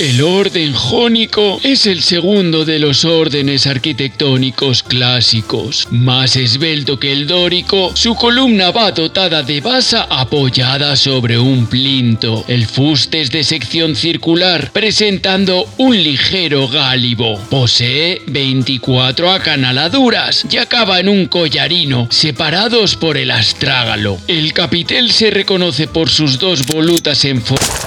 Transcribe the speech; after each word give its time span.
El 0.00 0.22
orden 0.22 0.72
jónico 0.72 1.60
es 1.62 1.84
el 1.84 2.02
segundo 2.02 2.64
de 2.64 2.78
los 2.78 3.04
órdenes 3.04 3.66
arquitectónicos 3.66 4.82
clásicos. 4.82 5.86
Más 5.90 6.36
esbelto 6.36 6.98
que 6.98 7.12
el 7.12 7.26
dórico, 7.26 7.94
su 7.94 8.14
columna 8.14 8.70
va 8.70 8.92
dotada 8.92 9.42
de 9.42 9.60
basa 9.60 10.06
apoyada 10.08 10.96
sobre 10.96 11.38
un 11.38 11.66
plinto. 11.66 12.46
El 12.48 12.64
fuste 12.64 13.20
es 13.20 13.30
de 13.30 13.44
sección 13.44 13.94
circular, 13.94 14.70
presentando 14.72 15.68
un 15.76 16.02
ligero 16.02 16.66
gálibo. 16.66 17.38
Posee 17.50 18.22
24 18.26 19.30
acanaladuras 19.30 20.46
y 20.50 20.56
acaba 20.56 20.98
en 20.98 21.10
un 21.10 21.26
collarino, 21.26 22.08
separados 22.10 22.96
por 22.96 23.18
el 23.18 23.30
astrágalo. 23.30 24.16
El 24.28 24.54
capitel 24.54 25.10
se 25.10 25.30
reconoce 25.30 25.88
por 25.88 26.08
sus 26.08 26.38
dos 26.38 26.64
volutas 26.64 27.22
en 27.26 27.42
forma 27.42 27.79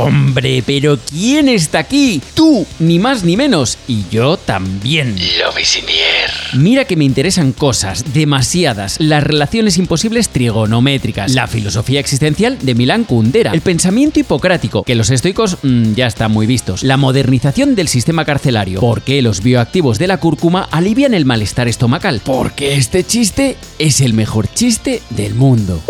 Hombre, 0.00 0.62
pero 0.64 0.98
¿quién 0.98 1.48
está 1.48 1.80
aquí? 1.80 2.22
Tú, 2.34 2.66
ni 2.78 2.98
más 2.98 3.22
ni 3.22 3.36
menos. 3.36 3.78
Y 3.86 4.04
yo 4.10 4.36
también. 4.36 5.16
Lo 5.38 5.52
Visinier. 5.52 6.30
Mira 6.54 6.84
que 6.84 6.96
me 6.96 7.04
interesan 7.04 7.52
cosas, 7.52 8.12
demasiadas. 8.14 8.96
Las 8.98 9.22
relaciones 9.22 9.78
imposibles 9.78 10.30
trigonométricas, 10.30 11.32
la 11.32 11.46
filosofía 11.46 12.00
existencial 12.00 12.58
de 12.60 12.74
Milán 12.74 13.04
Kundera, 13.04 13.52
el 13.52 13.60
pensamiento 13.60 14.20
hipocrático, 14.20 14.82
que 14.82 14.94
los 14.94 15.10
estoicos 15.10 15.58
mm, 15.62 15.92
ya 15.94 16.06
están 16.06 16.32
muy 16.32 16.46
vistos, 16.46 16.82
la 16.82 16.96
modernización 16.96 17.74
del 17.74 17.88
sistema 17.88 18.24
carcelario, 18.24 18.80
por 18.80 19.02
qué 19.02 19.22
los 19.22 19.42
bioactivos 19.42 19.98
de 19.98 20.06
la 20.06 20.18
cúrcuma 20.18 20.68
alivian 20.70 21.14
el 21.14 21.24
malestar 21.24 21.68
estomacal, 21.68 22.20
porque 22.24 22.74
este 22.74 23.04
chiste 23.04 23.56
es 23.78 24.00
el 24.00 24.14
mejor 24.14 24.48
chiste 24.52 25.02
del 25.10 25.34
mundo. 25.34 25.82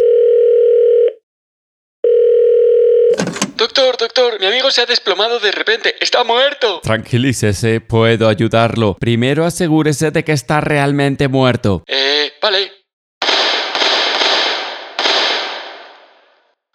Doctor, 3.61 3.94
doctor, 3.98 4.41
mi 4.41 4.47
amigo 4.47 4.70
se 4.70 4.80
ha 4.80 4.86
desplomado 4.86 5.39
de 5.39 5.53
repente. 5.53 5.94
Está 6.00 6.25
muerto. 6.25 6.80
Tranquilícese, 6.83 7.83
puedo 7.83 8.27
ayudarlo. 8.27 8.97
Primero 8.98 9.44
asegúrese 9.44 10.11
de 10.11 10.25
que 10.25 10.33
está 10.33 10.62
realmente 10.62 11.28
muerto. 11.28 11.84
Eh, 11.86 12.33
vale. 12.41 12.72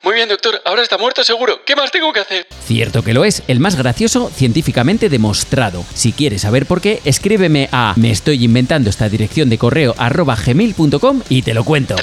Muy 0.03 0.13
bien, 0.13 0.29
doctor. 0.29 0.61
Ahora 0.63 0.83
está 0.83 0.99
muerto 0.99 1.23
seguro. 1.23 1.61
¿Qué 1.65 1.75
más 1.75 1.89
tengo 1.89 2.13
que 2.13 2.19
hacer? 2.19 2.45
Cierto 2.67 3.03
que 3.03 3.15
lo 3.15 3.25
es, 3.25 3.41
el 3.47 3.59
más 3.59 3.75
gracioso 3.75 4.29
científicamente 4.29 5.09
demostrado. 5.09 5.83
Si 5.95 6.11
quieres 6.13 6.43
saber 6.43 6.67
por 6.67 6.81
qué, 6.81 7.01
escríbeme 7.03 7.67
a 7.71 7.95
me 7.95 8.11
estoy 8.11 8.43
inventando 8.43 8.91
esta 8.91 9.09
dirección 9.09 9.49
de 9.49 9.57
correo 9.57 9.95
arroba 9.97 10.35
gmail.com 10.35 11.23
y 11.29 11.41
te 11.41 11.55
lo 11.55 11.63
cuento. 11.63 11.95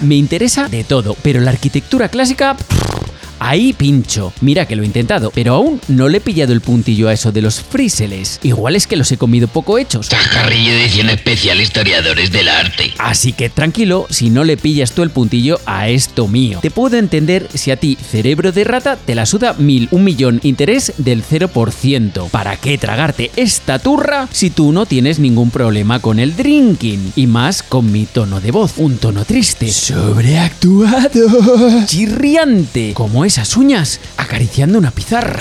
Me 0.00 0.16
interesa 0.16 0.68
de 0.68 0.84
todo, 0.84 1.16
pero 1.22 1.40
la 1.40 1.52
arquitectura 1.52 2.10
clásica... 2.10 2.54
pff, 2.54 3.17
Ahí 3.38 3.72
pincho. 3.72 4.32
Mira 4.40 4.66
que 4.66 4.76
lo 4.76 4.82
he 4.82 4.86
intentado, 4.86 5.30
pero 5.34 5.54
aún 5.54 5.80
no 5.88 6.08
le 6.08 6.18
he 6.18 6.20
pillado 6.20 6.52
el 6.52 6.60
puntillo 6.60 7.08
a 7.08 7.12
eso 7.12 7.32
de 7.32 7.42
los 7.42 7.60
fríseles. 7.60 8.40
Igual 8.42 8.76
es 8.76 8.86
que 8.86 8.96
los 8.96 9.10
he 9.12 9.16
comido 9.16 9.48
poco 9.48 9.78
hechos. 9.78 10.08
Chascarrillo 10.08 10.72
edición 10.72 11.10
especial 11.10 11.60
historiadores 11.60 12.32
del 12.32 12.48
arte. 12.48 12.92
Así 12.98 13.32
que 13.32 13.50
tranquilo 13.50 14.06
si 14.10 14.30
no 14.30 14.44
le 14.44 14.56
pillas 14.56 14.92
tú 14.92 15.02
el 15.02 15.10
puntillo 15.10 15.60
a 15.66 15.88
esto 15.88 16.28
mío. 16.28 16.58
Te 16.62 16.70
puedo 16.70 16.96
entender 16.96 17.48
si 17.54 17.70
a 17.70 17.76
ti, 17.76 17.98
cerebro 18.00 18.52
de 18.52 18.64
rata, 18.64 18.96
te 18.96 19.14
la 19.14 19.26
suda 19.26 19.54
mil, 19.58 19.88
un 19.90 20.04
millón, 20.04 20.40
interés 20.42 20.92
del 20.98 21.24
0%. 21.24 22.30
¿Para 22.30 22.56
qué 22.56 22.78
tragarte 22.78 23.30
esta 23.36 23.78
turra 23.78 24.28
si 24.32 24.50
tú 24.50 24.72
no 24.72 24.86
tienes 24.86 25.18
ningún 25.18 25.50
problema 25.50 26.00
con 26.00 26.18
el 26.18 26.36
drinking? 26.36 27.12
Y 27.16 27.26
más 27.26 27.62
con 27.62 27.90
mi 27.92 28.06
tono 28.06 28.40
de 28.40 28.50
voz, 28.50 28.74
un 28.76 28.98
tono 28.98 29.24
triste, 29.24 29.70
sobreactuado, 29.70 31.86
chirriante, 31.86 32.92
como 32.94 33.24
esas 33.28 33.56
uñas 33.56 34.00
acariciando 34.16 34.78
una 34.78 34.90
pizarra. 34.90 35.38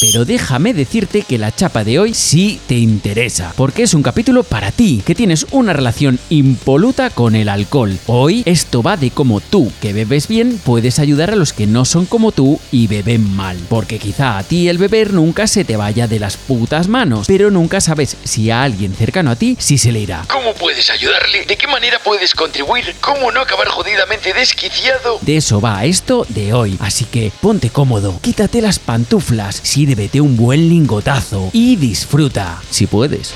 Pero 0.00 0.24
déjame 0.24 0.72
decirte 0.72 1.22
que 1.22 1.36
la 1.36 1.54
chapa 1.54 1.84
de 1.84 1.98
hoy 1.98 2.14
sí 2.14 2.58
te 2.66 2.74
interesa, 2.74 3.52
porque 3.54 3.82
es 3.82 3.92
un 3.92 4.02
capítulo 4.02 4.44
para 4.44 4.72
ti, 4.72 5.02
que 5.04 5.14
tienes 5.14 5.46
una 5.50 5.74
relación 5.74 6.18
impoluta 6.30 7.10
con 7.10 7.36
el 7.36 7.50
alcohol. 7.50 7.98
Hoy 8.06 8.42
esto 8.46 8.82
va 8.82 8.96
de 8.96 9.10
cómo 9.10 9.40
tú, 9.40 9.70
que 9.82 9.92
bebes 9.92 10.26
bien, 10.26 10.58
puedes 10.64 10.98
ayudar 10.98 11.30
a 11.30 11.36
los 11.36 11.52
que 11.52 11.66
no 11.66 11.84
son 11.84 12.06
como 12.06 12.32
tú 12.32 12.58
y 12.72 12.86
beben 12.86 13.36
mal. 13.36 13.58
Porque 13.68 13.98
quizá 13.98 14.38
a 14.38 14.42
ti 14.42 14.70
el 14.70 14.78
beber 14.78 15.12
nunca 15.12 15.46
se 15.46 15.64
te 15.66 15.76
vaya 15.76 16.08
de 16.08 16.18
las 16.18 16.38
putas 16.38 16.88
manos, 16.88 17.26
pero 17.26 17.50
nunca 17.50 17.82
sabes 17.82 18.16
si 18.24 18.50
a 18.50 18.62
alguien 18.62 18.94
cercano 18.94 19.30
a 19.30 19.36
ti 19.36 19.56
sí 19.58 19.76
se 19.76 19.92
le 19.92 20.00
irá. 20.00 20.24
¿Cómo 20.28 20.54
puedes 20.54 20.88
ayudarle? 20.88 21.44
¿De 21.44 21.58
qué 21.58 21.66
manera 21.66 21.98
puedes 22.02 22.34
contribuir? 22.34 22.94
¿Cómo 23.02 23.30
no 23.32 23.42
acabar 23.42 23.68
jodidamente 23.68 24.32
desquiciado? 24.32 25.18
De 25.20 25.36
eso 25.36 25.60
va 25.60 25.84
esto 25.84 26.24
de 26.30 26.54
hoy, 26.54 26.78
así 26.80 27.04
que 27.04 27.30
ponte 27.42 27.68
cómodo, 27.68 28.18
quítate 28.22 28.62
las 28.62 28.78
pantuflas, 28.78 29.60
sírvete 29.90 30.20
un 30.20 30.36
buen 30.36 30.68
lingotazo 30.68 31.50
y 31.52 31.74
disfruta, 31.74 32.62
si 32.70 32.86
puedes. 32.86 33.34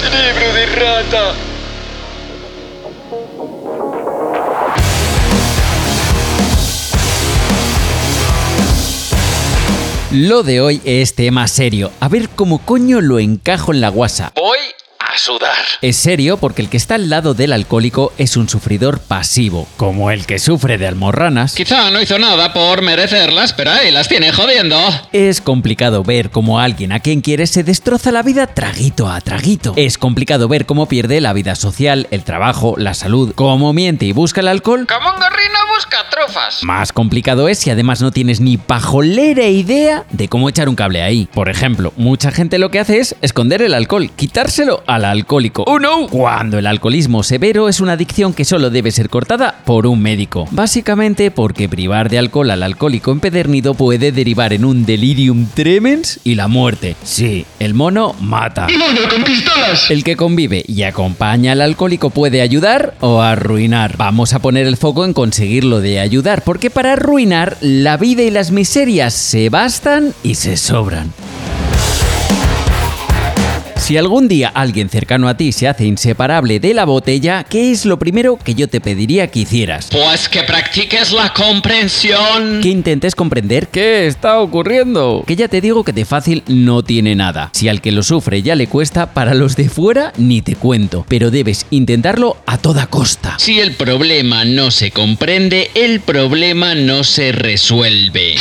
¡Cerebro 0.00 0.54
de 0.54 0.66
rata! 0.66 1.34
Lo 10.12 10.44
de 10.44 10.60
hoy 10.60 10.80
es 10.84 11.16
tema 11.16 11.48
serio, 11.48 11.90
a 11.98 12.06
ver 12.06 12.28
cómo 12.28 12.58
coño 12.64 13.00
lo 13.00 13.18
encajo 13.18 13.72
en 13.72 13.80
la 13.80 13.88
guasa. 13.88 14.30
Voy 14.36 14.58
a 15.14 15.18
sudar. 15.18 15.54
Es 15.80 15.96
serio 15.96 16.36
porque 16.36 16.62
el 16.62 16.68
que 16.68 16.76
está 16.76 16.96
al 16.96 17.08
lado 17.08 17.34
del 17.34 17.52
alcohólico 17.52 18.12
es 18.18 18.36
un 18.36 18.48
sufridor 18.48 19.00
pasivo, 19.00 19.68
como 19.76 20.10
el 20.10 20.26
que 20.26 20.38
sufre 20.38 20.78
de 20.78 20.86
almorranas. 20.86 21.54
Quizá 21.54 21.90
no 21.90 22.00
hizo 22.00 22.18
nada 22.18 22.52
por 22.52 22.82
merecerlas, 22.82 23.52
pero 23.52 23.70
ahí 23.70 23.90
las 23.90 24.08
tiene 24.08 24.32
jodiendo. 24.32 24.78
Es 25.12 25.40
complicado 25.40 26.02
ver 26.02 26.30
cómo 26.30 26.58
alguien 26.60 26.92
a 26.92 27.00
quien 27.00 27.20
quiere 27.20 27.46
se 27.46 27.62
destroza 27.62 28.10
la 28.10 28.22
vida 28.22 28.46
traguito 28.46 29.08
a 29.08 29.20
traguito. 29.20 29.74
Es 29.76 29.98
complicado 29.98 30.48
ver 30.48 30.66
cómo 30.66 30.86
pierde 30.86 31.20
la 31.20 31.32
vida 31.32 31.54
social, 31.54 32.08
el 32.10 32.24
trabajo, 32.24 32.74
la 32.76 32.94
salud, 32.94 33.32
cómo 33.34 33.72
miente 33.72 34.06
y 34.06 34.12
busca 34.12 34.40
el 34.40 34.48
alcohol. 34.48 34.86
Como 34.86 35.10
un 35.10 35.20
gorrino 35.20 35.58
busca 35.74 35.98
trufas. 36.10 36.62
Más 36.62 36.92
complicado 36.92 37.48
es 37.48 37.58
si 37.58 37.70
además 37.70 38.00
no 38.00 38.10
tienes 38.10 38.40
ni 38.40 38.56
pajolera 38.56 39.46
idea 39.46 40.04
de 40.10 40.28
cómo 40.28 40.48
echar 40.48 40.68
un 40.68 40.76
cable 40.76 41.02
ahí. 41.02 41.28
Por 41.32 41.48
ejemplo, 41.48 41.92
mucha 41.96 42.30
gente 42.30 42.58
lo 42.58 42.70
que 42.70 42.80
hace 42.80 42.98
es 42.98 43.16
esconder 43.20 43.62
el 43.62 43.74
alcohol, 43.74 44.10
quitárselo 44.16 44.82
al 44.86 45.03
alcohólico. 45.10 45.64
¡Oh 45.66 45.78
no! 45.78 46.08
Cuando 46.08 46.58
el 46.58 46.66
alcoholismo 46.66 47.22
severo 47.22 47.68
es 47.68 47.80
una 47.80 47.92
adicción 47.92 48.32
que 48.32 48.44
solo 48.44 48.70
debe 48.70 48.90
ser 48.90 49.08
cortada 49.08 49.60
por 49.64 49.86
un 49.86 50.00
médico. 50.00 50.46
Básicamente 50.50 51.30
porque 51.30 51.68
privar 51.68 52.08
de 52.08 52.18
alcohol 52.18 52.50
al 52.50 52.62
alcohólico 52.62 53.12
empedernido 53.12 53.74
puede 53.74 54.12
derivar 54.12 54.52
en 54.52 54.64
un 54.64 54.84
delirium 54.84 55.46
tremens 55.54 56.20
y 56.24 56.34
la 56.34 56.48
muerte. 56.48 56.96
Sí, 57.02 57.46
el 57.58 57.74
mono 57.74 58.14
mata. 58.20 58.66
¡Mono 58.68 59.08
con 59.08 59.24
pistolas! 59.24 59.90
El 59.90 60.04
que 60.04 60.16
convive 60.16 60.64
y 60.66 60.82
acompaña 60.82 61.52
al 61.52 61.60
alcohólico 61.60 62.10
puede 62.10 62.40
ayudar 62.40 62.94
o 63.00 63.20
arruinar. 63.22 63.96
Vamos 63.96 64.32
a 64.34 64.38
poner 64.40 64.66
el 64.66 64.76
foco 64.76 65.04
en 65.04 65.12
conseguirlo 65.12 65.80
de 65.80 66.00
ayudar, 66.00 66.42
porque 66.42 66.70
para 66.70 66.94
arruinar 66.94 67.56
la 67.60 67.96
vida 67.96 68.22
y 68.22 68.30
las 68.30 68.50
miserias 68.50 69.14
se 69.14 69.48
bastan 69.48 70.12
y 70.22 70.34
se 70.36 70.56
sobran. 70.56 71.12
Si 73.84 73.98
algún 73.98 74.28
día 74.28 74.48
alguien 74.48 74.88
cercano 74.88 75.28
a 75.28 75.36
ti 75.36 75.52
se 75.52 75.68
hace 75.68 75.84
inseparable 75.84 76.58
de 76.58 76.72
la 76.72 76.86
botella, 76.86 77.44
¿qué 77.44 77.70
es 77.70 77.84
lo 77.84 77.98
primero 77.98 78.38
que 78.42 78.54
yo 78.54 78.66
te 78.66 78.80
pediría 78.80 79.26
que 79.26 79.40
hicieras? 79.40 79.88
Pues 79.90 80.26
que 80.30 80.42
practiques 80.42 81.12
la 81.12 81.34
comprensión. 81.34 82.62
Que 82.62 82.70
intentes 82.70 83.14
comprender 83.14 83.68
qué 83.68 84.06
está 84.06 84.40
ocurriendo. 84.40 85.22
Que 85.26 85.36
ya 85.36 85.48
te 85.48 85.60
digo 85.60 85.84
que 85.84 85.92
de 85.92 86.06
fácil 86.06 86.42
no 86.46 86.82
tiene 86.82 87.14
nada. 87.14 87.50
Si 87.52 87.68
al 87.68 87.82
que 87.82 87.92
lo 87.92 88.02
sufre 88.02 88.40
ya 88.40 88.54
le 88.54 88.68
cuesta, 88.68 89.12
para 89.12 89.34
los 89.34 89.54
de 89.54 89.68
fuera 89.68 90.14
ni 90.16 90.40
te 90.40 90.56
cuento. 90.56 91.04
Pero 91.06 91.30
debes 91.30 91.66
intentarlo 91.68 92.38
a 92.46 92.56
toda 92.56 92.86
costa. 92.86 93.36
Si 93.38 93.60
el 93.60 93.72
problema 93.72 94.46
no 94.46 94.70
se 94.70 94.92
comprende, 94.92 95.70
el 95.74 96.00
problema 96.00 96.74
no 96.74 97.04
se 97.04 97.32
resuelve. 97.32 98.36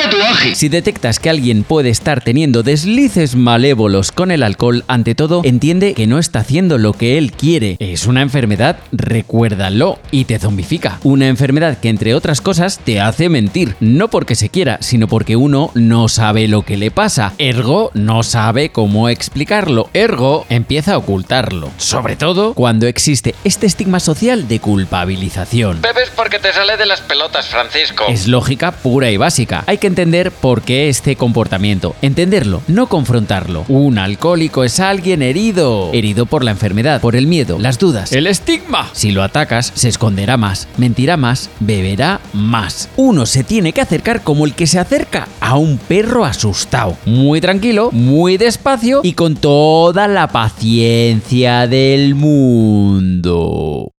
Tatuaje. 0.00 0.54
Si 0.54 0.68
detectas 0.68 1.18
que 1.18 1.30
alguien 1.30 1.64
puede 1.64 1.88
estar 1.88 2.22
teniendo 2.22 2.62
deslices 2.62 3.34
malévolos 3.34 4.12
con 4.12 4.30
el 4.30 4.44
alcohol, 4.44 4.83
ante 4.88 5.14
todo, 5.14 5.42
entiende 5.44 5.94
que 5.94 6.06
no 6.06 6.18
está 6.18 6.40
haciendo 6.40 6.78
lo 6.78 6.92
que 6.92 7.18
él 7.18 7.32
quiere. 7.32 7.76
Es 7.78 8.06
una 8.06 8.22
enfermedad, 8.22 8.78
recuérdalo, 8.92 9.98
y 10.10 10.24
te 10.24 10.38
zombifica. 10.38 10.98
Una 11.02 11.28
enfermedad 11.28 11.78
que, 11.78 11.88
entre 11.88 12.14
otras 12.14 12.40
cosas, 12.40 12.78
te 12.78 13.00
hace 13.00 13.28
mentir. 13.28 13.76
No 13.80 14.08
porque 14.08 14.34
se 14.34 14.48
quiera, 14.48 14.78
sino 14.80 15.08
porque 15.08 15.36
uno 15.36 15.70
no 15.74 16.08
sabe 16.08 16.48
lo 16.48 16.62
que 16.62 16.76
le 16.76 16.90
pasa. 16.90 17.34
Ergo, 17.38 17.90
no 17.94 18.22
sabe 18.22 18.70
cómo 18.70 19.08
explicarlo. 19.08 19.88
Ergo, 19.92 20.46
empieza 20.48 20.94
a 20.94 20.98
ocultarlo. 20.98 21.70
Sobre 21.76 22.16
todo 22.16 22.54
cuando 22.54 22.86
existe 22.86 23.34
este 23.44 23.66
estigma 23.66 24.00
social 24.00 24.48
de 24.48 24.60
culpabilización. 24.60 25.80
Bebes 25.80 26.10
porque 26.14 26.38
te 26.38 26.52
sale 26.52 26.76
de 26.76 26.86
las 26.86 27.00
pelotas, 27.00 27.46
Francisco. 27.46 28.04
Es 28.08 28.26
lógica 28.26 28.72
pura 28.72 29.10
y 29.10 29.16
básica. 29.16 29.64
Hay 29.66 29.78
que 29.78 29.86
entender 29.86 30.30
por 30.30 30.62
qué 30.62 30.88
este 30.88 31.16
comportamiento. 31.16 31.94
Entenderlo, 32.02 32.62
no 32.68 32.88
confrontarlo. 32.88 33.64
Un 33.68 33.98
alcohólico 33.98 34.63
es 34.64 34.80
alguien 34.80 35.22
herido. 35.22 35.90
Herido 35.92 36.26
por 36.26 36.44
la 36.44 36.50
enfermedad, 36.50 37.00
por 37.00 37.16
el 37.16 37.26
miedo, 37.26 37.58
las 37.58 37.78
dudas, 37.78 38.12
el 38.12 38.26
estigma. 38.26 38.90
Si 38.92 39.12
lo 39.12 39.22
atacas, 39.22 39.72
se 39.74 39.88
esconderá 39.88 40.36
más, 40.36 40.68
mentirá 40.76 41.16
más, 41.16 41.50
beberá 41.60 42.20
más. 42.32 42.88
Uno 42.96 43.26
se 43.26 43.44
tiene 43.44 43.72
que 43.72 43.80
acercar 43.80 44.22
como 44.22 44.44
el 44.46 44.54
que 44.54 44.66
se 44.66 44.78
acerca 44.78 45.28
a 45.40 45.56
un 45.56 45.78
perro 45.78 46.24
asustado. 46.24 46.96
Muy 47.06 47.40
tranquilo, 47.40 47.90
muy 47.92 48.36
despacio 48.36 49.00
y 49.02 49.12
con 49.12 49.36
toda 49.36 50.08
la 50.08 50.28
paciencia 50.28 51.66
del 51.66 52.14
mundo. 52.14 53.93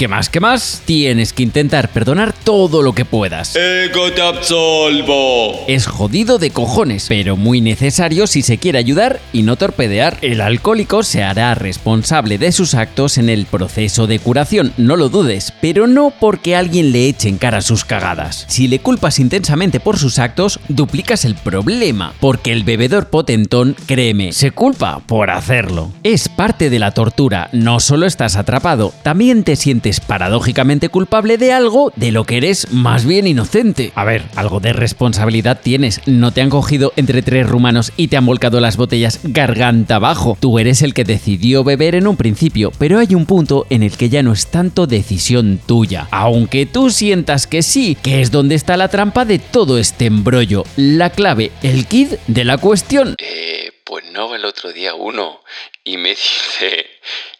¿Qué 0.00 0.08
más? 0.08 0.30
¿Qué 0.30 0.40
más? 0.40 0.80
Tienes 0.86 1.34
que 1.34 1.42
intentar 1.42 1.90
perdonar 1.90 2.32
todo 2.32 2.80
lo 2.80 2.94
que 2.94 3.04
puedas. 3.04 3.54
Ego 3.54 4.10
te 4.10 4.22
absolvo. 4.22 5.66
Es 5.68 5.86
jodido 5.86 6.38
de 6.38 6.48
cojones, 6.52 7.04
pero 7.06 7.36
muy 7.36 7.60
necesario 7.60 8.26
si 8.26 8.40
se 8.40 8.56
quiere 8.56 8.78
ayudar 8.78 9.20
y 9.34 9.42
no 9.42 9.56
torpedear. 9.56 10.16
El 10.22 10.40
alcohólico 10.40 11.02
se 11.02 11.22
hará 11.22 11.54
responsable 11.54 12.38
de 12.38 12.50
sus 12.50 12.72
actos 12.72 13.18
en 13.18 13.28
el 13.28 13.44
proceso 13.44 14.06
de 14.06 14.20
curación, 14.20 14.72
no 14.78 14.96
lo 14.96 15.10
dudes, 15.10 15.52
pero 15.60 15.86
no 15.86 16.14
porque 16.18 16.56
alguien 16.56 16.92
le 16.92 17.06
eche 17.06 17.28
en 17.28 17.36
cara 17.36 17.60
sus 17.60 17.84
cagadas. 17.84 18.46
Si 18.48 18.68
le 18.68 18.78
culpas 18.78 19.18
intensamente 19.18 19.80
por 19.80 19.98
sus 19.98 20.18
actos, 20.18 20.60
duplicas 20.70 21.26
el 21.26 21.34
problema, 21.34 22.14
porque 22.20 22.52
el 22.52 22.64
bebedor 22.64 23.10
potentón, 23.10 23.76
créeme, 23.84 24.32
se 24.32 24.50
culpa 24.50 25.00
por 25.00 25.28
hacerlo. 25.28 25.92
Es 26.04 26.30
parte 26.30 26.70
de 26.70 26.78
la 26.78 26.92
tortura, 26.92 27.50
no 27.52 27.80
solo 27.80 28.06
estás 28.06 28.36
atrapado, 28.36 28.94
también 29.02 29.44
te 29.44 29.56
sientes 29.56 29.89
paradójicamente 29.98 30.88
culpable 30.88 31.38
de 31.38 31.52
algo 31.52 31.92
de 31.96 32.12
lo 32.12 32.22
que 32.22 32.36
eres 32.36 32.70
más 32.70 33.04
bien 33.04 33.26
inocente. 33.26 33.90
A 33.96 34.04
ver, 34.04 34.22
algo 34.36 34.60
de 34.60 34.72
responsabilidad 34.72 35.60
tienes. 35.60 36.00
No 36.06 36.32
te 36.32 36.42
han 36.42 36.50
cogido 36.50 36.92
entre 36.94 37.22
tres 37.22 37.48
rumanos 37.48 37.92
y 37.96 38.06
te 38.08 38.16
han 38.16 38.26
volcado 38.26 38.60
las 38.60 38.76
botellas 38.76 39.18
garganta 39.24 39.96
abajo. 39.96 40.36
Tú 40.38 40.58
eres 40.58 40.82
el 40.82 40.94
que 40.94 41.04
decidió 41.04 41.64
beber 41.64 41.96
en 41.96 42.06
un 42.06 42.16
principio, 42.16 42.70
pero 42.78 42.98
hay 42.98 43.14
un 43.14 43.26
punto 43.26 43.66
en 43.70 43.82
el 43.82 43.96
que 43.96 44.08
ya 44.08 44.22
no 44.22 44.32
es 44.32 44.46
tanto 44.48 44.86
decisión 44.86 45.58
tuya. 45.66 46.06
Aunque 46.10 46.66
tú 46.66 46.90
sientas 46.90 47.46
que 47.46 47.62
sí, 47.62 47.96
que 48.02 48.20
es 48.20 48.30
donde 48.30 48.54
está 48.54 48.76
la 48.76 48.88
trampa 48.88 49.24
de 49.24 49.38
todo 49.38 49.78
este 49.78 50.06
embrollo. 50.06 50.64
La 50.76 51.10
clave, 51.10 51.50
el 51.62 51.86
kid 51.86 52.14
de 52.26 52.44
la 52.44 52.58
cuestión. 52.58 53.16
Eh, 53.18 53.72
pues 53.84 54.04
no, 54.12 54.34
el 54.34 54.44
otro 54.44 54.72
día 54.72 54.94
uno 54.94 55.40
y 55.84 55.96
me 55.96 56.10
dice 56.10 56.86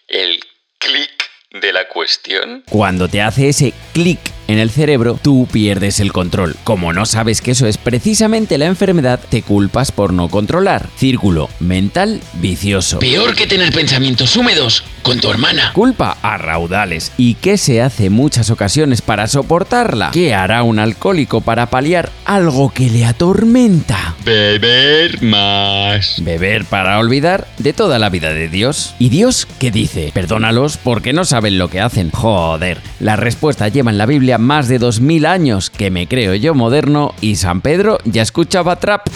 el 0.08 0.41
clic 0.79 1.19
de 1.50 1.73
la 1.73 1.88
cuestión. 1.88 2.62
Cuando 2.70 3.08
te 3.08 3.23
hace 3.23 3.49
ese 3.49 3.75
clic 3.93 4.20
en 4.47 4.58
el 4.58 4.70
cerebro, 4.70 5.19
tú 5.20 5.49
pierdes 5.50 5.99
el 5.99 6.12
control. 6.12 6.56
Como 6.62 6.93
no 6.93 7.06
sabes 7.06 7.41
que 7.41 7.50
eso 7.52 7.67
es 7.67 7.76
precisamente 7.76 8.56
la 8.56 8.67
enfermedad, 8.67 9.19
te 9.31 9.43
culpas 9.43 9.91
por 9.91 10.12
no 10.12 10.29
controlar. 10.29 10.88
Círculo 10.97 11.49
mental 11.58 12.20
vicioso. 12.35 13.00
Peor 13.00 13.35
que 13.35 13.49
tener 13.49 13.73
pensamientos 13.73 14.37
húmedos 14.37 14.85
con 15.11 15.19
tu 15.19 15.29
hermana. 15.29 15.73
Culpa 15.75 16.19
a 16.23 16.39
raudales. 16.39 17.11
¿Y 17.17 17.35
qué 17.35 17.57
se 17.57 17.83
hace 17.83 18.11
muchas 18.11 18.49
ocasiones 18.49 19.03
para 19.03 19.27
soportarla? 19.27 20.12
¿Qué 20.12 20.35
hará 20.35 20.62
un 20.62 20.79
alcohólico 20.79 21.41
para 21.41 21.67
paliar 21.67 22.12
algo 22.25 22.71
que 22.71 22.89
le 22.89 23.05
atormenta? 23.05 24.15
Beber 24.25 25.21
más. 25.21 26.23
Beber 26.23 26.65
para 26.65 27.01
olvidar 27.01 27.49
de 27.59 27.73
toda 27.73 27.99
la 27.99 28.09
vida 28.09 28.33
de 28.33 28.49
Dios. 28.49 28.95
¿Y 29.01 29.09
Dios 29.09 29.49
qué 29.59 29.73
dice? 29.73 30.12
Perdónalos 30.15 30.77
porque 30.77 31.12
no 31.12 31.25
saben 31.25 31.59
lo 31.59 31.67
que 31.67 31.81
hacen. 31.81 32.12
Joder, 32.12 32.81
la 33.01 33.17
respuesta 33.17 33.67
lleva 33.67 33.91
en 33.91 33.99
la 33.99 34.07
Biblia 34.07 34.39
más 34.39 34.69
de 34.69 34.79
2000 34.79 35.27
años, 35.27 35.71
que 35.71 35.91
me 35.91 36.07
creo 36.07 36.37
yo 36.37 36.55
moderno, 36.55 37.17
y 37.21 37.35
San 37.35 37.62
Pedro 37.62 37.99
ya 38.05 38.23
escuchaba 38.23 38.77
trap. 38.77 39.09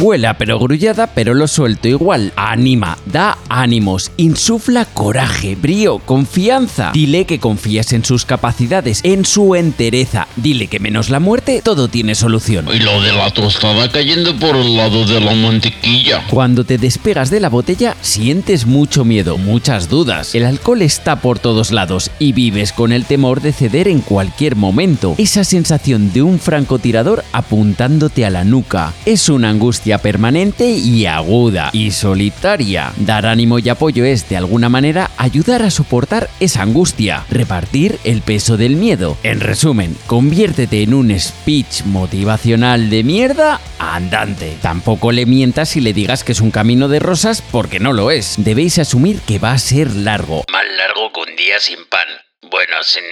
Huela 0.00 0.38
pero 0.38 0.58
grullada, 0.58 1.08
pero 1.08 1.34
lo 1.34 1.46
suelto 1.46 1.86
igual. 1.86 2.32
Anima, 2.34 2.96
da 3.04 3.36
ánimos, 3.50 4.10
insufla 4.16 4.86
coraje, 4.86 5.56
brío, 5.56 5.98
confianza. 5.98 6.90
Dile 6.94 7.26
que 7.26 7.38
confías 7.38 7.92
en 7.92 8.02
sus 8.02 8.24
capacidades, 8.24 9.00
en 9.02 9.26
su 9.26 9.54
entereza. 9.54 10.26
Dile 10.36 10.68
que 10.68 10.80
menos 10.80 11.10
la 11.10 11.20
muerte, 11.20 11.60
todo 11.62 11.88
tiene 11.88 12.14
solución. 12.14 12.66
Y 12.72 12.78
lo 12.78 13.02
de 13.02 13.12
la 13.12 13.30
tostada 13.30 13.92
cayendo 13.92 14.34
por 14.38 14.56
el 14.56 14.74
lado 14.74 15.04
de 15.04 15.20
la 15.20 15.34
mantequilla. 15.34 16.24
Cuando 16.30 16.64
te 16.64 16.78
despegas 16.78 17.28
de 17.28 17.40
la 17.40 17.50
botella, 17.50 17.94
sientes 18.00 18.64
mucho 18.64 19.04
miedo, 19.04 19.36
muchas 19.36 19.90
dudas. 19.90 20.34
El 20.34 20.46
alcohol 20.46 20.80
está 20.80 21.20
por 21.20 21.38
todos 21.38 21.72
lados 21.72 22.10
y 22.18 22.32
vives 22.32 22.72
con 22.72 22.92
el 22.92 23.04
temor 23.04 23.42
de 23.42 23.52
ceder 23.52 23.86
en 23.86 24.00
cualquier 24.00 24.56
momento. 24.56 25.14
Esa 25.18 25.44
sensación 25.44 26.10
de 26.14 26.22
un 26.22 26.38
francotirador 26.38 27.22
apuntándote 27.32 28.24
a 28.24 28.30
la 28.30 28.44
nuca. 28.44 28.94
Es 29.04 29.28
una 29.28 29.50
angustia 29.50 29.89
permanente 29.98 30.68
y 30.70 31.06
aguda 31.06 31.70
y 31.72 31.90
solitaria. 31.90 32.92
Dar 32.96 33.26
ánimo 33.26 33.58
y 33.58 33.68
apoyo 33.68 34.04
es, 34.04 34.28
de 34.28 34.36
alguna 34.36 34.68
manera, 34.68 35.10
ayudar 35.16 35.62
a 35.62 35.70
soportar 35.70 36.28
esa 36.40 36.62
angustia, 36.62 37.24
repartir 37.30 37.98
el 38.04 38.22
peso 38.22 38.56
del 38.56 38.76
miedo. 38.76 39.16
En 39.22 39.40
resumen, 39.40 39.96
conviértete 40.06 40.82
en 40.82 40.94
un 40.94 41.18
speech 41.18 41.84
motivacional 41.84 42.90
de 42.90 43.02
mierda 43.02 43.60
andante. 43.78 44.56
Tampoco 44.62 45.12
le 45.12 45.26
mientas 45.26 45.76
y 45.76 45.80
le 45.80 45.92
digas 45.92 46.24
que 46.24 46.32
es 46.32 46.40
un 46.40 46.50
camino 46.50 46.88
de 46.88 46.98
rosas 46.98 47.42
porque 47.50 47.80
no 47.80 47.92
lo 47.92 48.10
es. 48.10 48.34
Debéis 48.38 48.78
asumir 48.78 49.20
que 49.20 49.38
va 49.38 49.52
a 49.52 49.58
ser 49.58 49.94
largo. 49.94 50.44
Más 50.52 50.64
largo 50.76 51.12
que 51.12 51.30
un 51.30 51.36
día 51.36 51.58
sin 51.58 51.78
pan. 51.88 52.06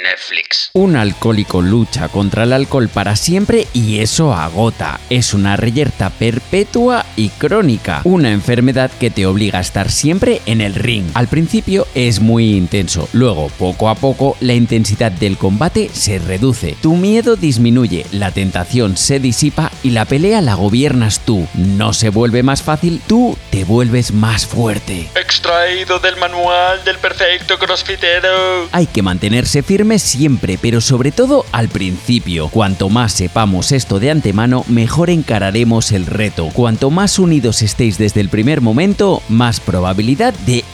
Netflix. 0.02 0.70
Un 0.74 0.96
alcohólico 0.96 1.62
lucha 1.62 2.08
contra 2.08 2.44
el 2.44 2.52
alcohol 2.52 2.88
para 2.88 3.16
siempre 3.16 3.66
y 3.72 4.00
eso 4.00 4.34
agota. 4.34 5.00
Es 5.10 5.32
una 5.32 5.56
reyerta 5.56 6.10
perpetua 6.10 7.06
y 7.16 7.30
crónica. 7.30 8.02
Una 8.04 8.30
enfermedad 8.30 8.90
que 9.00 9.10
te 9.10 9.26
obliga 9.26 9.58
a 9.58 9.62
estar 9.62 9.90
siempre 9.90 10.42
en 10.46 10.60
el 10.60 10.74
ring. 10.74 11.06
Al 11.14 11.28
principio 11.28 11.86
es 11.94 12.20
muy 12.20 12.56
intenso. 12.56 13.08
Luego, 13.12 13.48
poco 13.58 13.88
a 13.88 13.94
poco, 13.94 14.36
la 14.40 14.54
intensidad 14.54 15.12
del 15.12 15.38
combate 15.38 15.90
se 15.92 16.18
reduce. 16.18 16.76
Tu 16.82 16.96
miedo 16.96 17.36
disminuye, 17.36 18.04
la 18.12 18.30
tentación 18.30 18.96
se 18.96 19.18
disipa 19.18 19.72
y 19.82 19.90
la 19.90 20.04
pelea 20.04 20.40
la 20.40 20.54
gobiernas 20.54 21.20
tú. 21.20 21.46
No 21.54 21.92
se 21.92 22.10
vuelve 22.10 22.42
más 22.42 22.62
fácil, 22.62 23.00
tú 23.06 23.36
te 23.50 23.64
vuelves 23.64 24.12
más 24.12 24.46
fuerte. 24.46 25.08
Extraído 25.14 25.98
del 25.98 26.16
manual 26.16 26.82
del 26.84 26.96
perfecto 26.98 27.58
crossfitero. 27.58 28.68
Hay 28.72 28.86
que 28.86 29.02
mantenerse 29.02 29.62
firme 29.62 29.98
siempre, 29.98 30.58
pero 30.60 30.80
sobre 30.80 31.12
todo 31.12 31.44
al 31.52 31.68
principio. 31.68 32.48
Cuanto 32.48 32.88
más 32.88 33.12
sepamos 33.12 33.72
esto 33.72 33.98
de 33.98 34.10
antemano, 34.10 34.64
mejor 34.68 35.10
encararemos 35.10 35.92
el 35.92 36.06
reto. 36.06 36.48
Cuanto 36.52 36.90
más 36.90 37.18
unidos 37.18 37.62
estéis 37.62 37.98
desde 37.98 38.20
el 38.20 38.28
primer 38.28 38.60
momento, 38.60 39.22
más 39.28 39.60
probabilidad 39.60 40.34
de 40.46 40.64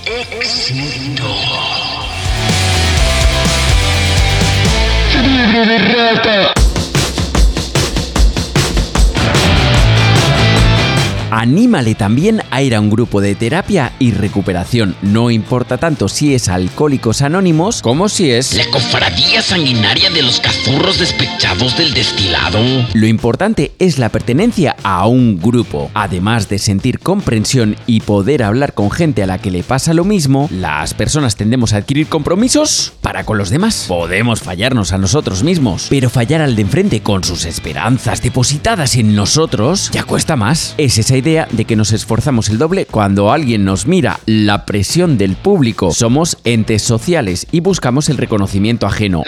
Anímale 11.37 11.97
también 11.97 12.43
a 12.53 12.63
ir 12.63 12.77
a 12.77 12.81
un 12.81 12.91
grupo 12.91 13.21
de 13.21 13.35
terapia 13.35 13.91
y 13.99 14.13
recuperación. 14.13 14.95
No 15.03 15.33
importa 15.33 15.79
tanto 15.79 16.09
si 16.09 16.33
es 16.33 16.49
Alcohólicos 16.49 17.23
Anónimos 17.23 17.83
como 17.83 18.09
si 18.09 18.31
es... 18.31 18.55
La 18.55 18.71
cofradía 18.71 19.43
sanguinaria 19.43 20.11
de 20.11 20.23
los 20.23 20.39
cazurros 20.39 21.01
despechados 21.01 21.77
del 21.77 21.93
destilado. 21.93 22.61
Lo 22.93 23.09
importante 23.09 23.73
es 23.81 23.99
la 23.99 24.11
pertenencia 24.11 24.77
a 24.85 25.09
un 25.09 25.41
grupo. 25.41 25.91
Además 25.95 26.49
de 26.49 26.61
sentir 26.61 27.01
comprensión 27.01 27.75
y 27.89 28.03
poder 28.03 28.45
hablar 28.45 28.73
con 28.73 28.93
gente 28.93 29.25
a 29.25 29.27
la 29.27 29.39
que 29.39 29.51
le 29.51 29.65
pasa 29.65 29.93
lo 29.93 30.05
mismo, 30.05 30.49
las 30.53 30.95
personas 30.95 31.35
tendemos 31.35 31.73
a 31.73 31.79
adquirir 31.79 32.07
compromisos 32.07 32.93
para 33.01 33.25
con 33.25 33.39
los 33.39 33.51
demás. 33.51 33.87
Podemos 33.89 34.41
fallarnos 34.41 34.93
a 34.93 34.99
nosotros 34.99 35.43
mismos, 35.43 35.89
pero 35.91 36.11
fallar 36.11 36.43
al 36.43 36.55
de 36.55 36.63
enfrente 36.63 37.01
con 37.01 37.25
sus 37.25 37.45
esperanzas 37.45 38.23
depositadas 38.23 38.95
en 38.95 39.17
nosotros 39.17 39.91
ya 39.93 40.05
cuesta 40.05 40.37
más. 40.37 40.77
Es 40.79 40.97
esa 40.97 41.17
idea 41.17 41.24
de 41.25 41.65
que 41.65 41.75
nos 41.75 41.93
esforzamos 41.93 42.51
el 42.51 42.59
doble 42.59 42.85
cuando 42.85 43.33
alguien 43.33 43.65
nos 43.65 43.87
mira, 43.87 44.21
la 44.27 44.67
presión 44.67 45.17
del 45.17 45.37
público. 45.37 45.91
Somos 45.91 46.37
entes 46.45 46.83
sociales 46.83 47.47
y 47.51 47.61
buscamos 47.61 48.11
el 48.11 48.19
reconocimiento 48.19 48.87
ajeno. 48.87 49.23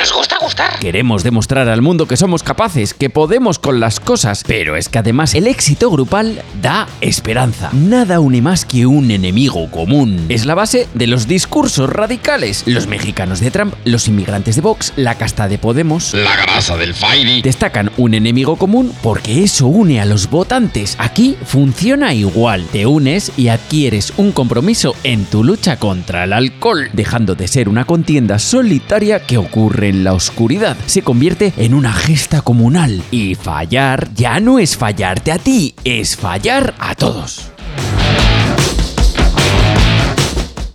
Gustar. 0.46 0.78
Queremos 0.78 1.24
demostrar 1.24 1.68
al 1.68 1.82
mundo 1.82 2.06
que 2.06 2.16
somos 2.16 2.44
capaces, 2.44 2.94
que 2.94 3.10
podemos 3.10 3.58
con 3.58 3.80
las 3.80 3.98
cosas, 3.98 4.44
pero 4.46 4.76
es 4.76 4.88
que 4.88 5.00
además 5.00 5.34
el 5.34 5.48
éxito 5.48 5.90
grupal 5.90 6.40
da 6.62 6.86
esperanza. 7.00 7.70
Nada 7.72 8.20
une 8.20 8.40
más 8.40 8.64
que 8.64 8.86
un 8.86 9.10
enemigo 9.10 9.68
común. 9.72 10.26
Es 10.28 10.46
la 10.46 10.54
base 10.54 10.86
de 10.94 11.08
los 11.08 11.26
discursos 11.26 11.90
radicales. 11.90 12.62
Los 12.64 12.86
mexicanos 12.86 13.40
de 13.40 13.50
Trump, 13.50 13.74
los 13.84 14.06
inmigrantes 14.06 14.54
de 14.54 14.62
Vox, 14.62 14.92
la 14.94 15.16
casta 15.16 15.48
de 15.48 15.58
Podemos. 15.58 16.14
La 16.14 16.36
grasa 16.36 16.76
del 16.76 16.94
Fairy. 16.94 17.42
Destacan 17.42 17.90
un 17.96 18.14
enemigo 18.14 18.54
común 18.54 18.92
porque 19.02 19.42
eso 19.42 19.66
une 19.66 20.00
a 20.00 20.04
los 20.04 20.30
votantes. 20.30 20.94
Aquí 21.00 21.36
funciona 21.44 22.14
igual. 22.14 22.66
Te 22.70 22.86
unes 22.86 23.32
y 23.36 23.48
adquieres 23.48 24.12
un 24.16 24.30
compromiso 24.30 24.94
en 25.02 25.24
tu 25.24 25.42
lucha 25.42 25.76
contra 25.78 26.22
el 26.22 26.32
alcohol, 26.32 26.88
dejando 26.92 27.34
de 27.34 27.48
ser 27.48 27.68
una 27.68 27.84
contienda 27.84 28.38
solitaria 28.38 29.26
que 29.26 29.38
ocurre 29.38 29.88
en 29.88 30.04
la 30.04 30.12
oscuridad 30.12 30.35
oscuridad. 30.36 30.76
Se 30.84 31.00
convierte 31.00 31.54
en 31.56 31.72
una 31.72 31.94
gesta 31.94 32.42
comunal. 32.42 33.02
Y 33.10 33.36
fallar 33.36 34.12
ya 34.14 34.38
no 34.38 34.58
es 34.58 34.76
fallarte 34.76 35.32
a 35.32 35.38
ti, 35.38 35.74
es 35.84 36.14
fallar 36.14 36.74
a 36.78 36.94
todos. 36.94 37.55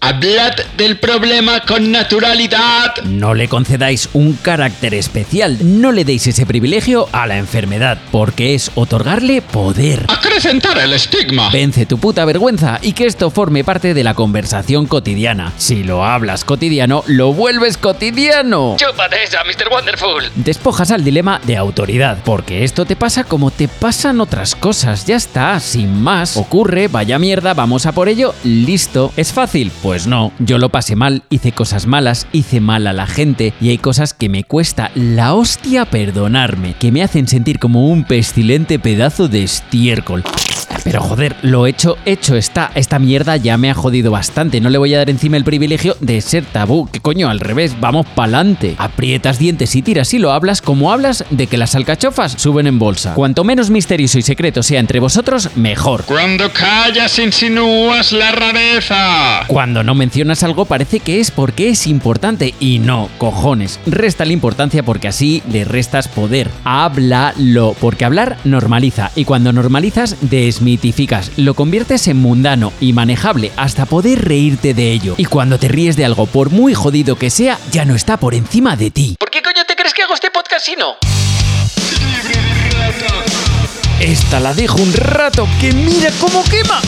Hablad 0.04 0.56
del 0.78 0.98
problema 0.98 1.60
con 1.60 1.92
naturalidad. 1.92 2.96
No 3.06 3.36
le 3.36 3.48
concedáis 3.48 4.10
un 4.14 4.34
carácter 4.34 4.96
especial, 4.96 5.60
no 5.62 5.92
le 5.92 6.04
deis 6.04 6.26
ese 6.26 6.48
privilegio 6.48 7.08
a 7.12 7.28
la 7.28 7.38
enfermedad, 7.38 8.00
porque 8.10 8.56
es 8.56 8.72
otorgarle 8.74 9.44
poder. 9.44 10.08
Acrecentar 10.08 10.80
el 10.80 10.94
estigma. 10.94 11.52
Vence 11.52 11.86
tu 11.86 12.00
puta 12.00 12.26
vergüenza 12.26 12.80
y 12.82 12.94
que 12.94 13.06
esto 13.06 13.30
forme 13.30 13.64
parte 13.64 13.94
de 13.94 14.04
la 14.04 14.16
conversación 14.16 14.88
cotidiana. 14.88 15.54
Si 15.58 15.84
lo 15.84 16.04
hablas 16.04 16.46
cotidiano, 16.46 17.04
lo 17.06 17.32
vuelves 17.34 17.78
cotidiano. 17.78 18.78
Chúpate 18.80 19.24
esa, 19.24 19.44
Mr. 19.44 19.72
Wonderful. 19.72 20.32
Despojas 20.34 20.90
al 20.90 21.04
dilema 21.04 21.40
de 21.44 21.58
autoridad, 21.58 22.18
porque 22.26 22.64
esto 22.64 22.86
te 22.86 22.96
pasa 22.96 23.24
como 23.24 23.52
te 23.52 23.68
pasan 23.68 24.20
otras 24.20 24.56
cosas, 24.56 25.06
ya 25.06 25.16
está, 25.16 25.60
sin 25.60 26.02
más. 26.02 26.38
Ocurre, 26.38 26.88
vaya 26.88 27.20
mierda, 27.20 27.54
vamos 27.54 27.86
a 27.86 27.92
por 27.92 28.10
ello, 28.10 28.34
listo. 28.44 29.14
¿Es 29.16 29.32
fácil? 29.32 29.72
Pues 29.84 29.91
no, 30.08 30.32
yo 30.40 30.58
lo 30.58 30.70
pasé 30.70 30.96
mal, 30.96 31.24
hice 31.30 31.52
cosas 31.52 31.86
malas, 31.86 32.26
hice 32.32 32.62
mal 32.62 32.88
a 32.88 32.94
la 32.94 33.08
gente 33.08 33.54
y 33.60 33.70
hay 33.70 33.78
cosas 33.78 34.14
que 34.14 34.30
me 34.30 34.46
cuesta 34.46 34.90
la 34.96 35.34
hostia 35.34 35.86
perdonarme, 35.86 36.76
que 36.76 36.94
me 36.94 37.04
hacen 37.04 37.28
sentir 37.28 37.60
como 37.60 37.88
un 37.88 38.06
pestilente 38.06 38.80
pedazo 38.80 39.28
de 39.28 39.44
estiércol. 39.44 40.24
Pero 40.84 41.02
joder, 41.02 41.36
lo 41.42 41.68
hecho, 41.68 41.98
hecho 42.06 42.36
está. 42.36 42.72
Esta 42.76 42.98
mierda 42.98 43.38
ya 43.38 43.58
me 43.58 43.70
ha 43.70 43.74
jodido 43.74 44.12
bastante. 44.12 44.60
No 44.62 44.70
le 44.70 44.78
voy 44.78 44.94
a 44.94 45.00
dar 45.00 45.10
encima 45.10 45.38
el 45.38 45.44
privilegio 45.44 45.96
de 46.00 46.22
ser 46.22 46.46
tabú. 46.46 46.90
¿Qué 46.92 47.00
coño? 47.00 47.30
Al 47.30 47.40
revés, 47.40 47.80
vamos 47.80 48.06
pa'lante. 48.16 48.76
Aprietas 48.78 49.38
dientes 49.38 49.76
y 49.76 49.82
tiras 49.82 50.14
y 50.14 50.20
lo 50.20 50.32
hablas 50.32 50.62
como 50.62 50.92
hablas 50.92 51.26
de 51.30 51.48
que 51.48 51.58
las 51.58 51.76
alcachofas 51.76 52.34
suben 52.38 52.68
en 52.68 52.80
bolsa. 52.80 53.14
Cuanto 53.14 53.44
menos 53.44 53.70
misterioso 53.70 54.18
y 54.18 54.22
secreto 54.22 54.64
sea 54.64 54.80
entre 54.80 55.00
vosotros, 55.00 55.50
mejor. 55.56 56.04
Cuando 56.06 56.52
callas 56.52 57.20
insinúas 57.20 58.12
la 58.12 58.32
rareza. 58.32 59.46
Cuando 59.48 59.81
no 59.84 59.96
mencionas 59.96 60.44
algo 60.44 60.66
parece 60.66 61.00
que 61.00 61.20
es 61.20 61.32
porque 61.32 61.70
es 61.70 61.88
importante 61.88 62.54
y 62.60 62.80
no, 62.80 63.10
cojones. 63.18 63.80
Resta 63.86 64.26
la 64.26 64.34
importancia 64.34 64.84
porque 64.84 65.08
así 65.08 65.42
le 65.52 65.66
restas 65.66 66.08
poder. 66.08 66.50
Háblalo, 66.64 67.76
porque 67.80 68.06
hablar 68.06 68.38
normaliza 68.44 69.12
y 69.16 69.26
cuando 69.26 69.54
normalizas 69.54 70.18
desmitificas, 70.22 71.32
lo 71.38 71.54
conviertes 71.54 72.08
en 72.08 72.18
mundano 72.18 72.74
y 72.80 72.94
manejable 72.94 73.52
hasta 73.58 73.86
poder 73.86 74.26
reírte 74.26 74.74
de 74.74 74.92
ello. 74.92 75.16
Y 75.18 75.26
cuando 75.26 75.58
te 75.58 75.68
ríes 75.68 75.96
de 75.96 76.06
algo, 76.06 76.26
por 76.26 76.50
muy 76.50 76.74
jodido 76.74 77.16
que 77.16 77.30
sea, 77.30 77.58
ya 77.72 77.86
no 77.86 77.96
está 77.96 78.18
por 78.18 78.34
encima 78.34 78.76
de 78.76 78.92
ti. 78.92 79.16
¿Por 79.20 79.30
qué 79.30 79.42
coño 79.42 79.64
te 79.68 79.76
crees 79.76 79.94
que 79.94 80.04
hago 80.04 80.14
este 80.14 80.32
podcast 80.32 80.66
si 80.66 80.76
no? 80.76 80.96
Esta 84.00 84.40
la 84.40 84.54
dejo 84.54 84.82
un 84.82 84.94
rato 84.94 85.48
que 85.60 85.72
mira 85.74 86.10
cómo 86.20 86.44
quema. 86.46 86.82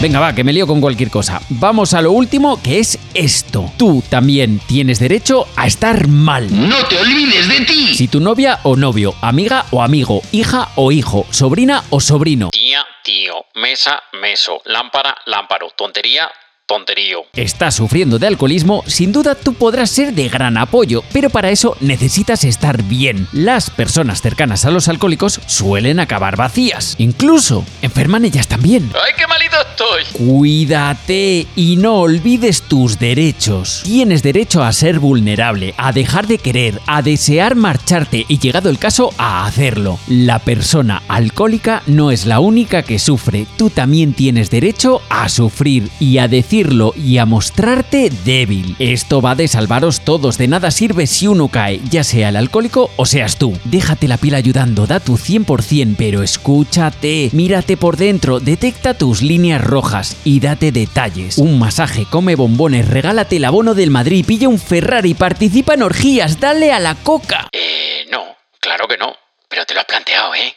Venga, 0.00 0.20
va, 0.20 0.34
que 0.34 0.44
me 0.44 0.52
lío 0.52 0.66
con 0.66 0.80
cualquier 0.80 1.08
cosa. 1.08 1.40
Vamos 1.48 1.94
a 1.94 2.02
lo 2.02 2.12
último, 2.12 2.60
que 2.62 2.78
es 2.78 2.98
esto. 3.14 3.72
Tú 3.78 4.02
también 4.10 4.60
tienes 4.66 4.98
derecho 4.98 5.46
a 5.56 5.66
estar 5.66 6.08
mal. 6.08 6.48
¡No 6.50 6.84
te 6.86 6.98
olvides 6.98 7.48
de 7.48 7.64
ti! 7.64 7.94
Si 7.94 8.08
tu 8.08 8.20
novia 8.20 8.58
o 8.64 8.76
novio, 8.76 9.14
amiga 9.22 9.64
o 9.70 9.82
amigo, 9.82 10.20
hija 10.30 10.68
o 10.76 10.92
hijo, 10.92 11.26
sobrina 11.30 11.84
o 11.90 12.00
sobrino, 12.00 12.50
Tía, 12.50 12.84
tío, 13.02 13.46
mesa, 13.54 14.02
meso, 14.20 14.60
lámpara, 14.66 15.16
lámparo, 15.26 15.70
tontería, 15.74 16.28
tonterío. 16.66 17.24
está 17.34 17.70
sufriendo 17.70 18.18
de 18.18 18.26
alcoholismo, 18.26 18.82
sin 18.86 19.12
duda 19.12 19.34
tú 19.34 19.54
podrás 19.54 19.90
ser 19.90 20.14
de 20.14 20.28
gran 20.28 20.56
apoyo, 20.56 21.02
pero 21.12 21.28
para 21.28 21.50
eso 21.50 21.76
necesitas 21.80 22.44
estar 22.44 22.82
bien. 22.84 23.28
Las 23.32 23.68
personas 23.68 24.22
cercanas 24.22 24.64
a 24.64 24.70
los 24.70 24.88
alcohólicos 24.88 25.40
suelen 25.46 26.00
acabar 26.00 26.36
vacías. 26.36 26.94
Incluso 26.98 27.64
enferman 27.82 28.24
ellas 28.24 28.48
también. 28.48 28.90
¡Ay, 28.94 29.12
qué 29.16 29.26
malito 29.26 29.56
estoy! 29.70 30.26
Cuídate 30.26 31.46
y 31.54 31.76
no 31.76 31.96
olvides 31.96 32.62
tus 32.62 32.98
derechos. 32.98 33.82
Tienes 33.84 34.22
derecho 34.22 34.62
a 34.62 34.72
ser 34.72 35.00
vulnerable, 35.00 35.74
a 35.76 35.92
dejar 35.92 36.26
de 36.26 36.38
querer, 36.38 36.80
a 36.86 37.02
desear 37.02 37.56
marcharte 37.56 38.24
y 38.26 38.38
llegado 38.38 38.70
el 38.70 38.78
caso 38.78 39.12
a 39.18 39.44
hacerlo. 39.44 39.98
La 40.08 40.38
persona 40.38 41.02
alcohólica 41.08 41.82
no 41.86 42.10
es 42.10 42.24
la 42.24 42.40
única 42.40 42.82
que 42.82 42.98
sufre, 42.98 43.46
tú 43.58 43.68
también 43.68 44.14
tienes 44.14 44.50
derecho 44.50 45.02
a 45.10 45.28
sufrir 45.28 45.90
y 46.00 46.18
a 46.18 46.28
y 46.54 47.18
a 47.18 47.26
mostrarte 47.26 48.10
débil. 48.24 48.76
Esto 48.78 49.20
va 49.20 49.34
de 49.34 49.48
salvaros 49.48 50.02
todos, 50.02 50.38
de 50.38 50.46
nada 50.46 50.70
sirve 50.70 51.08
si 51.08 51.26
uno 51.26 51.48
cae, 51.48 51.80
ya 51.90 52.04
sea 52.04 52.28
el 52.28 52.36
alcohólico 52.36 52.92
o 52.96 53.06
seas 53.06 53.38
tú. 53.38 53.58
Déjate 53.64 54.06
la 54.06 54.18
piel 54.18 54.36
ayudando, 54.36 54.86
da 54.86 55.00
tu 55.00 55.16
100%, 55.16 55.96
pero 55.98 56.22
escúchate, 56.22 57.30
mírate 57.32 57.76
por 57.76 57.96
dentro, 57.96 58.38
detecta 58.38 58.94
tus 58.94 59.20
líneas 59.20 59.64
rojas 59.64 60.16
y 60.22 60.38
date 60.38 60.70
detalles. 60.70 61.38
Un 61.38 61.58
masaje, 61.58 62.06
come 62.08 62.36
bombones, 62.36 62.86
regálate 62.86 63.36
el 63.36 63.46
abono 63.46 63.74
del 63.74 63.90
Madrid, 63.90 64.24
pilla 64.24 64.48
un 64.48 64.60
Ferrari, 64.60 65.14
participa 65.14 65.74
en 65.74 65.82
orgías, 65.82 66.38
dale 66.38 66.70
a 66.72 66.78
la 66.78 66.94
coca. 66.94 67.48
Eh, 67.50 68.06
no, 68.12 68.36
claro 68.60 68.86
que 68.86 68.96
no. 68.96 69.12
Pero 69.48 69.66
te 69.66 69.74
lo 69.74 69.80
has 69.80 69.86
planteado, 69.86 70.32
¿eh? 70.36 70.54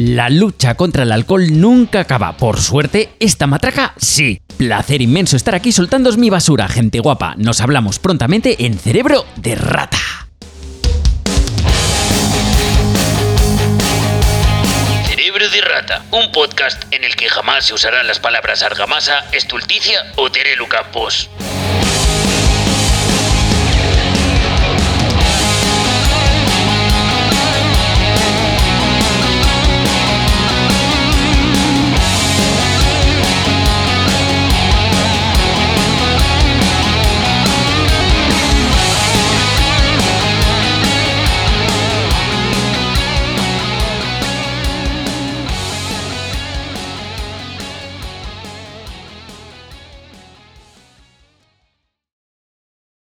La 0.00 0.30
lucha 0.30 0.76
contra 0.76 1.02
el 1.02 1.10
alcohol 1.10 1.58
nunca 1.60 1.98
acaba. 1.98 2.36
Por 2.36 2.60
suerte, 2.60 3.10
esta 3.18 3.48
matraca 3.48 3.94
sí. 3.96 4.40
Placer 4.56 5.02
inmenso 5.02 5.36
estar 5.36 5.56
aquí 5.56 5.72
soltándos 5.72 6.18
mi 6.18 6.30
basura, 6.30 6.68
gente 6.68 7.00
guapa. 7.00 7.34
Nos 7.36 7.60
hablamos 7.60 7.98
prontamente 7.98 8.64
en 8.64 8.78
Cerebro 8.78 9.26
de 9.34 9.56
Rata. 9.56 9.98
Cerebro 15.08 15.50
de 15.50 15.60
Rata, 15.62 16.04
un 16.12 16.30
podcast 16.30 16.80
en 16.92 17.02
el 17.02 17.16
que 17.16 17.28
jamás 17.28 17.66
se 17.66 17.74
usarán 17.74 18.06
las 18.06 18.20
palabras 18.20 18.62
argamasa, 18.62 19.24
estulticia 19.32 20.12
o 20.14 20.30
Terelu 20.30 20.68
Campos. 20.68 21.28